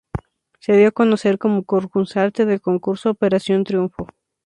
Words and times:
Se 0.57 0.73
dio 0.75 0.87
a 0.87 0.91
conocer 0.99 1.37
como 1.37 1.63
concursante 1.63 2.47
del 2.47 2.59
concurso 2.59 3.11
Operación 3.11 3.63
Triunfo. 3.63 4.07